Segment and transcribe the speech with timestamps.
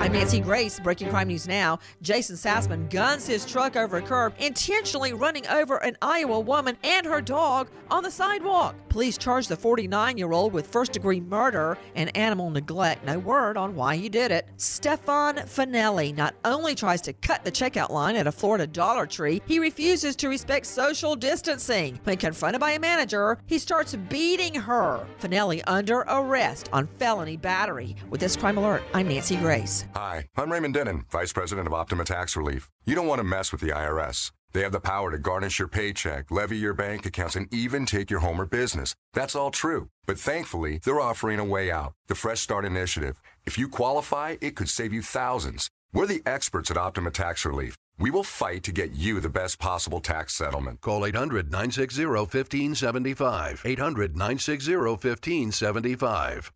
[0.00, 0.80] I'm Nancy Grace.
[0.80, 1.78] Breaking crime news now.
[2.00, 7.04] Jason Sassman guns his truck over a curb, intentionally running over an Iowa woman and
[7.04, 8.74] her dog on the sidewalk.
[8.88, 13.04] Police charge the 49 year old with first degree murder and animal neglect.
[13.04, 14.48] No word on why he did it.
[14.56, 19.42] Stefan Finelli not only tries to cut the checkout line at a Florida Dollar Tree,
[19.44, 22.00] he refuses to respect social distancing.
[22.04, 25.06] When confronted by a manager, he starts beating her.
[25.20, 27.96] Finelli under arrest on felony battery.
[28.08, 29.84] With this crime alert, I'm Nancy Grace.
[29.94, 32.70] Hi, I'm Raymond Denon, Vice President of Optima Tax Relief.
[32.84, 34.30] You don't want to mess with the IRS.
[34.52, 38.10] They have the power to garnish your paycheck, levy your bank accounts, and even take
[38.10, 38.94] your home or business.
[39.14, 39.88] That's all true.
[40.06, 43.20] But thankfully, they're offering a way out the Fresh Start Initiative.
[43.44, 45.70] If you qualify, it could save you thousands.
[45.92, 47.76] We're the experts at Optima Tax Relief.
[47.98, 50.80] We will fight to get you the best possible tax settlement.
[50.80, 53.62] Call 800 960 1575.
[53.64, 56.52] 800 960 1575.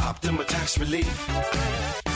[0.00, 2.15] Optima Tax Relief.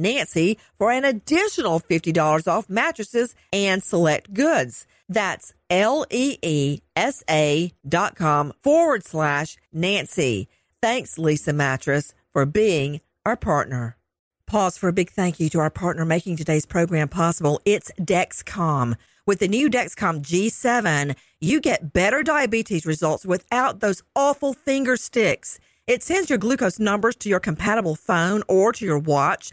[0.00, 4.86] Nancy for an additional $50 off mattresses and select goods.
[5.08, 10.48] That's L E E S A dot com forward slash Nancy.
[10.80, 13.96] Thanks, Leesa Mattress, for being our partner.
[14.46, 17.60] Pause for a big thank you to our partner making today's program possible.
[17.64, 18.96] It's Dexcom.
[19.26, 25.60] With the new Dexcom G7, you get better diabetes results without those awful finger sticks.
[25.86, 29.52] It sends your glucose numbers to your compatible phone or to your watch